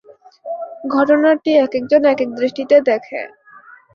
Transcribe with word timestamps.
ঘটনাটি 0.93 1.51
একেক 1.57 1.83
জন 1.91 2.01
একেক 2.05 2.29
দৃষ্টিতে 2.37 2.75
দেখে। 2.89 3.21